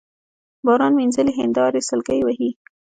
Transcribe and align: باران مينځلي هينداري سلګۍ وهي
باران 0.65 0.93
مينځلي 0.99 1.31
هينداري 1.39 1.81
سلګۍ 1.89 2.19
وهي 2.23 2.49